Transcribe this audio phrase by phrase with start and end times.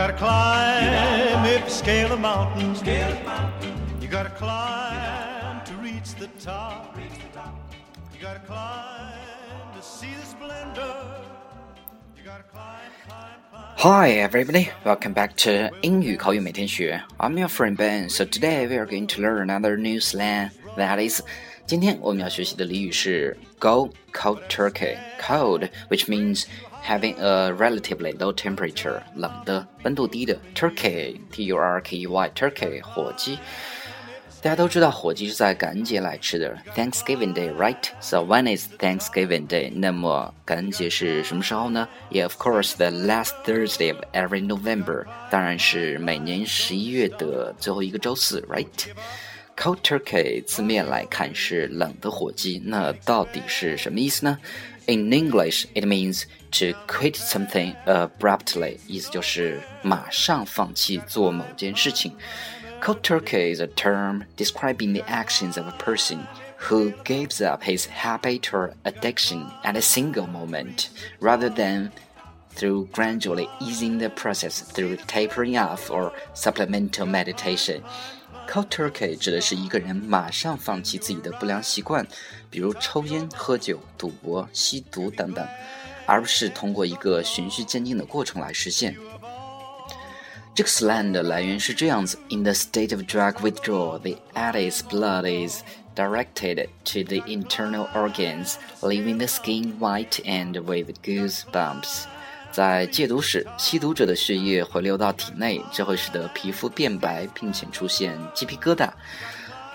[0.00, 2.74] gotta climb if you scale a mountain.
[4.00, 6.96] You gotta climb to reach the top.
[8.14, 9.12] You gotta climb
[9.76, 10.94] to see the splendor.
[12.16, 13.76] You gotta climb, climb, climb.
[13.76, 17.02] Hi everybody, welcome back to 英语口语每天学.
[17.18, 18.08] I'm your friend Ben.
[18.08, 20.50] So today we are going to learn another new slang.
[20.76, 21.22] That is,
[21.66, 24.96] 今天我们要学习的俚语是 Go cold turkey.
[25.20, 26.44] Cold, which means
[26.84, 30.36] having a relatively low temperature，冷的，温度低的。
[30.54, 33.38] Turkey，T U R K E Y，Turkey，火鸡。
[34.42, 39.70] 大家都知道火鸡是在感恩节来吃的，Thanksgiving Day，right？So when is Thanksgiving Day？
[39.70, 41.86] 那么感恩节是什么时候呢？
[42.10, 48.40] Yeah，of course，the last Thursday of every November，当然是每年十一月的最后一个周四
[49.56, 54.38] ，right？Cold turkey 字面来看是冷的火鸡，那到底是什么意思呢？
[54.86, 62.16] In English, it means to quit something abruptly，意思就是马上放弃做某件事情。
[62.82, 66.20] Cold turkey is a term describing the actions of a person
[66.58, 70.86] who gives up his habit or addiction at a single moment,
[71.20, 71.90] rather than
[72.56, 77.82] through gradually easing the process through tapering off or supplemental meditation.
[78.48, 82.06] Cold turkey 指的是一个人马上放弃自己的不良习惯，
[82.50, 85.46] 比如抽烟、喝酒、赌博、吸毒等等。
[86.06, 88.96] 而不是通过一个循序渐进的过程来实现。
[90.52, 95.62] 这个 slang 的来源是这样子：In the state of drug withdrawal, the addict's blood is
[95.94, 102.06] directed to the internal organs, leaving the skin white and with goosebumps。
[102.55, 108.89] 在戒毒时，吸毒者的血液回流到体内，这会使得皮肤变白，并且出现鸡皮疙瘩。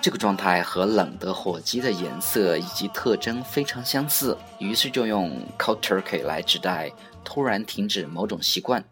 [0.00, 6.90] 这个状态和冷的火鸡的颜色以及特征非常相似，于是就用 cold turkey 来指代
[7.22, 8.82] 突然停止某种习惯。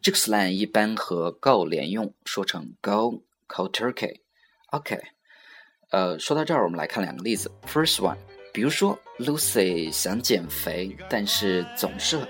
[0.00, 4.20] 这个 slang 一般和 go 连用，说成 go cold turkey。
[4.66, 5.00] OK，
[5.90, 7.50] 呃，说到这儿，我们来看两个例子。
[7.66, 8.18] First one，
[8.52, 12.20] 比如说 Lucy 想减肥，但是总是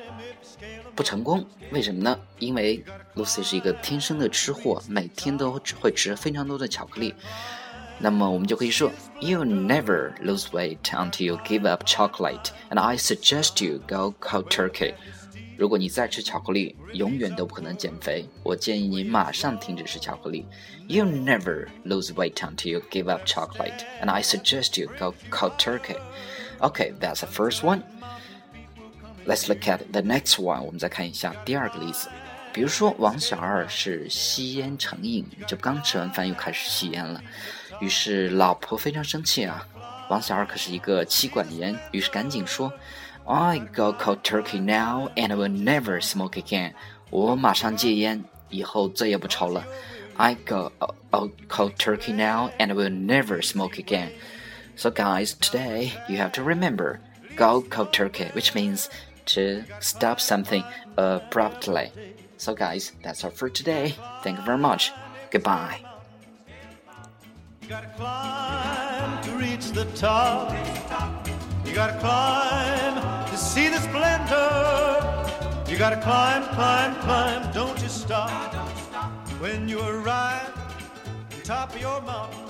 [1.00, 2.18] 不成功，为什么呢？
[2.40, 2.84] 因为
[3.16, 7.14] Lucy 是一个天生的吃货，每天都只会吃非常多的巧克力。
[7.98, 14.94] 那么我们就可以说，You never lose weight until you give up chocolate, and I suggest you go cold turkey.
[15.58, 18.28] 如果你再吃巧克力，永远都不可能减肥。
[18.44, 20.46] 我建议你马上停止吃巧克力。
[20.88, 25.96] You never lose weight until you give up chocolate, and I suggest you go cold turkey.
[26.60, 27.84] Okay, that's the first one.
[29.26, 30.62] Let's look at the next one.
[30.62, 32.10] 我们再看一下第二个例子。
[32.54, 37.22] 比如说，王小二是吸烟成瘾，这刚吃完饭又开始吸烟了。
[37.82, 39.68] 于是老婆非常生气啊，
[40.10, 46.74] 王小二可是一个妻管严，于是赶紧说：“I go cold turkey now and will never smoke again。”
[47.10, 49.66] 我马上戒烟，以后再也不抽了。
[50.16, 50.72] I go
[51.50, 54.12] cold turkey now and will never smoke again.
[54.78, 57.00] So guys, today you have to remember
[57.36, 58.86] go cold turkey, which means
[59.35, 60.65] to stop something
[60.97, 61.93] abruptly.
[62.37, 63.95] So guys, that's all for today.
[64.23, 64.93] Thank you very much.
[65.31, 65.81] Goodbye.
[67.63, 70.53] You gotta climb to reach the top.
[71.65, 75.21] You gotta climb to see the splendor.
[75.71, 78.53] You gotta climb, climb, climb, don't you stop.
[79.39, 80.53] When you arrive
[81.33, 82.50] on top of your mountain,